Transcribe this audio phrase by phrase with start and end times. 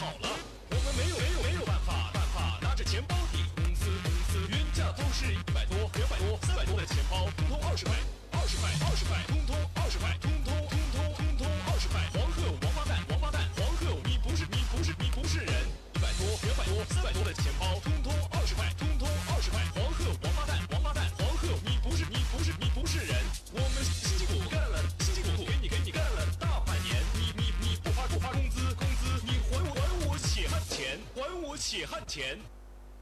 [0.00, 0.39] 跑了，
[31.70, 32.36] 血汗钱。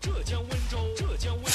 [0.00, 1.50] 浙江温州，浙江温州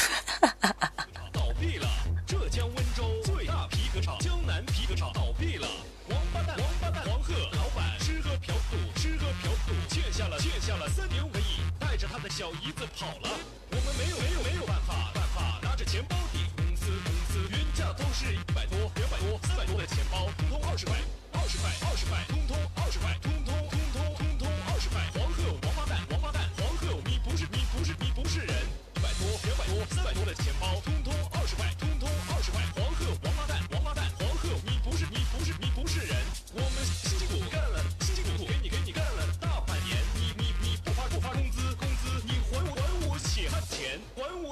[1.31, 1.87] 倒闭了。
[2.25, 5.65] 浙江温州最大皮革厂江南皮革厂倒闭了。
[6.09, 13.29] 王八蛋，王八蛋，黄鹤老板吃喝嫖赌，吃喝嫖赌，欠下了欠下了三点五个亿，带着他的小姨子跑了。
[13.71, 20.97] 我们没有没有没有办法办法拿着钱包抵公司公司，原价都是一百多两百多三百多的钱包，通通二十块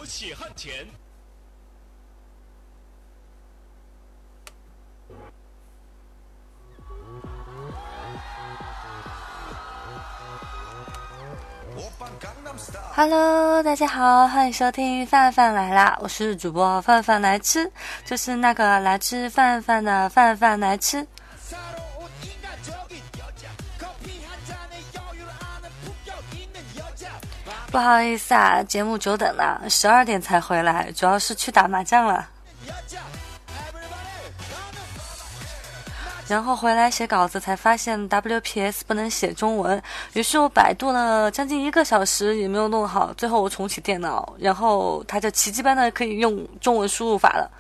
[0.05, 0.85] 血汗钱。
[12.95, 17.69] Hello，大家好，欢迎收听范范来啦，我是主播范范来吃，
[18.05, 21.05] 就是那个来吃饭饭的范范来吃。
[27.75, 32.25] 不好意思啊节目久等了十二点才回来主要是去打麻将了。
[36.25, 39.83] 然后回来写稿子才发现 wps 不能写中文
[40.13, 47.51] 于是我百度了将近一个小时也没有弄好最后我重启电脑然后它就奇迹般的可以用中文输入法了。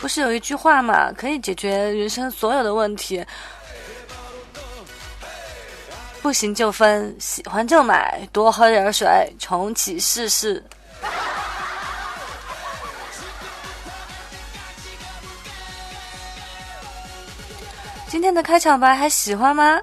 [0.00, 3.26] 不是有一句话吗可以解决人生所有的问题
[6.24, 10.64] 不行就分，喜欢就买，多喝点水，重启试试。
[18.08, 19.78] 今天的开场白还喜欢吗？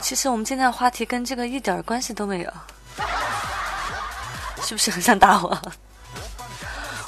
[0.00, 2.50] 其实我们今天的话题跟这个一点关系都没有，
[4.62, 5.54] 是不是很想打我？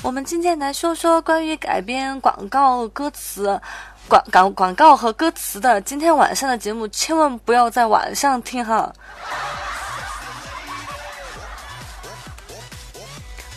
[0.03, 3.59] 我们今天来说说关于改编广告歌词、
[4.09, 8.91] 广广广告和歌词的今天晚上的节目千万不要在晚上听哈。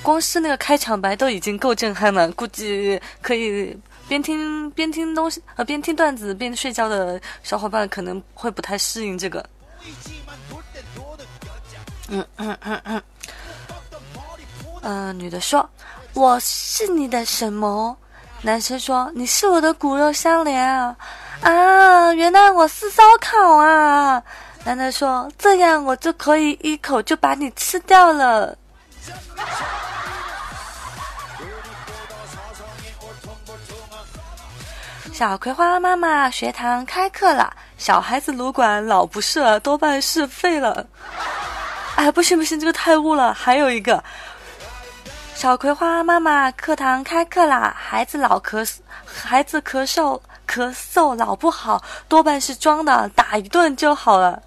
[0.03, 3.73] 光是那个开场白都已经够震撼了估计可以
[4.09, 9.45] 边听边听东西呃边听段子边睡觉的小伙伴可能会不太适应这个。
[12.09, 13.01] 嗯嗯嗯嗯。
[14.83, 15.69] 嗯女的说
[16.13, 17.95] 我是你的什么？
[18.43, 20.95] 男生说：“你是我的骨肉相连啊！”
[21.41, 24.21] 啊，原来我是烧烤啊！
[24.63, 28.57] 男的说：“这样我就可以一口就把你吃掉了。”
[35.13, 40.87] 小葵花妈妈学堂开课了，小孩子撸管老不是，多半是废了。
[41.95, 43.31] 哎，不行不行，这个太污了。
[43.33, 44.03] 还有一个，
[45.41, 54.39] 小葵花妈妈课堂开课啦，孩子老咳嗽，孩子咳嗽咳嗽老不好，多半是装的，打一顿就好了。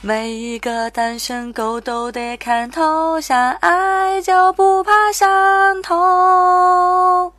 [0.00, 7.32] 每一个单身狗都得看透，想爱就不怕伤痛。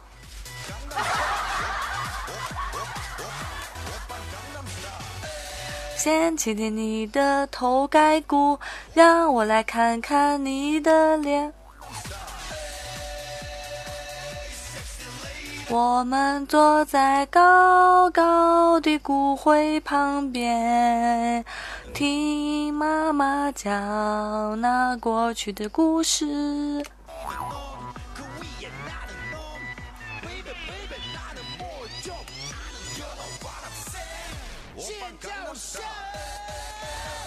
[6.08, 8.58] 掀起点你的头盖骨，
[8.94, 11.52] 让我来看看你的脸。
[15.68, 21.44] 我们坐在高高的骨灰旁边，
[21.94, 26.86] 听妈妈讲那过去的故事。
[35.20, 35.97] 그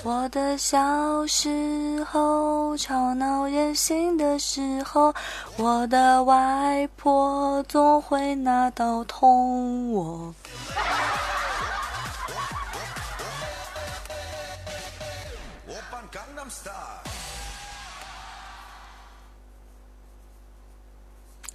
[0.02, 5.14] 我的小时候吵闹任性的时候
[5.58, 10.34] 我的外婆总会拿刀捅我。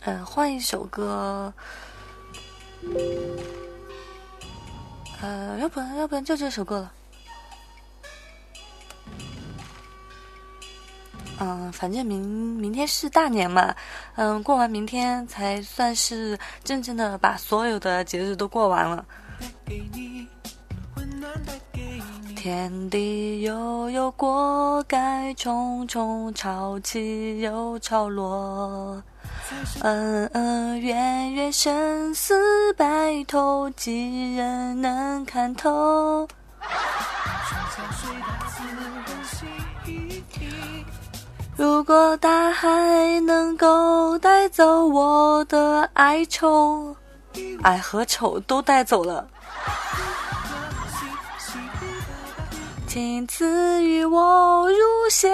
[0.02, 1.52] 嗯换一首歌。
[5.22, 6.92] 呃要不然要不然就这首歌了。
[11.40, 12.22] 嗯，反正明
[12.58, 13.76] 明天是大年嘛，
[14.16, 19.06] 嗯，过完明天才算是真正的把所有的节日都过完了。
[22.36, 29.02] 天地悠悠，过该重重，潮起又潮落。
[29.82, 36.28] 恩恩怨怨，生死白头，几人能看透？
[41.58, 46.94] 如果大海能够带走我的哀愁，
[47.64, 49.26] 爱和丑都带走了，
[52.88, 54.78] 请赐予我如
[55.10, 55.32] 仙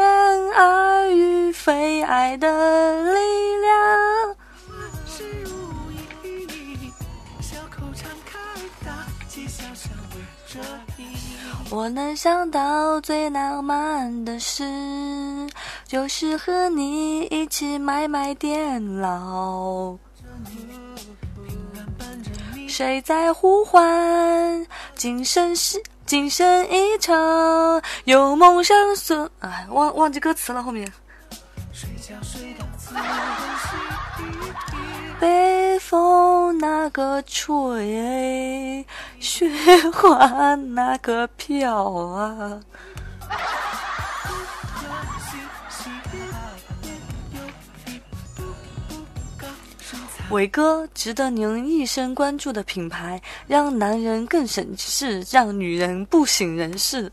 [0.52, 4.36] 爱与非爱的力量。
[11.70, 14.64] 我能想到最浪漫的事，
[15.92, 19.98] 就是和你一起买买电脑。
[22.66, 24.66] 谁在呼唤？
[24.96, 27.14] 今生是今生一场，
[28.06, 29.30] 有梦相随。
[29.40, 30.90] 哎，忘忘记歌词了，后面。
[35.20, 38.88] 北风那个吹，
[39.20, 39.46] 雪
[39.92, 42.62] 花那个飘啊。
[50.32, 57.12] 伟哥值得您一生关注的品牌，让男人更省事，让女人不省人事。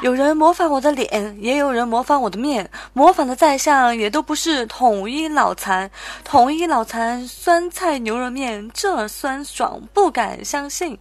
[0.00, 5.90] 有人模仿我的脸，也有人模仿我的面，模仿的再像，也都不是统一脑残。
[6.22, 10.96] 统一脑残酸菜牛肉面，这酸爽不敢相信。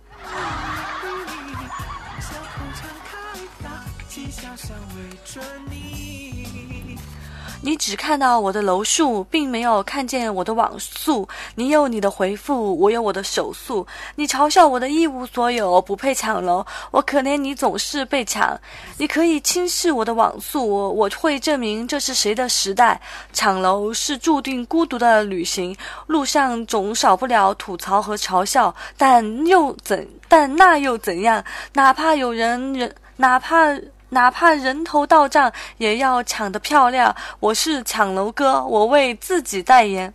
[7.61, 7.79] 你。
[7.79, 11.25] 只看到我的楼数，并没有看见我的网速。
[11.55, 13.87] 你有你的回复，我有我的手速。
[14.15, 16.65] 你嘲笑我的一无所有，不配抢楼。
[16.91, 18.59] 我可怜你总是被抢。
[18.97, 22.99] 你可以轻视我的网速，我我会证明这是谁的时代。
[23.31, 25.73] 抢楼是注定孤独的旅行，
[26.07, 30.05] 路上总少不了吐槽和嘲笑，但又怎？
[30.27, 31.41] 但那又怎样？
[31.73, 33.73] 哪怕有人人，哪怕。
[34.09, 37.15] 哪怕人头到账，也要抢得漂亮。
[37.39, 40.13] 我是抢楼哥，我为自己代言。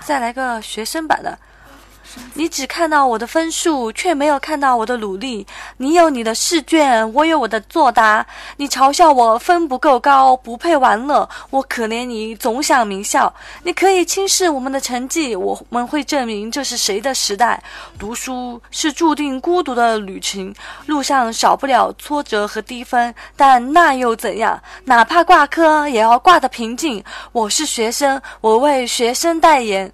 [0.00, 1.38] 再来个学生版的。
[2.34, 5.46] 你只看到我的分数，却没有看到我的努力。
[5.78, 8.24] 你有你的试卷，我有我的作答。
[8.56, 11.28] 你嘲笑我分不够高，不配玩乐。
[11.50, 13.32] 我可怜你总想名校。
[13.62, 17.62] 你可以轻视我们的成绩，我们会证明这是谁的时代。
[17.98, 20.54] 读书是注定孤独的旅程，
[20.86, 24.60] 路上少不了挫折和低分，但那又怎样？
[24.84, 27.02] 哪怕挂科，也要挂得平静。
[27.32, 29.92] 我是学生，我为学生代言。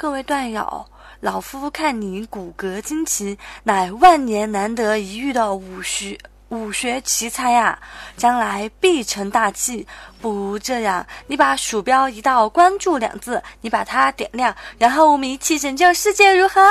[0.00, 0.86] 各位段友，
[1.20, 7.78] 老夫看你骨骼惊奇，乃万年难得一遇的武学武学奇才呀，
[8.16, 9.86] 将来必成大器。
[10.18, 16.62] 不如这样，你把鼠标移到“关注”两字，你把它点亮，然后我们一起拯救世界，如何？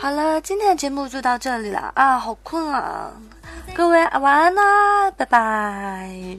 [0.00, 3.10] 好了，今天的节目就到这里了啊，好困啊！
[3.74, 6.38] 各位晚安啦，拜拜。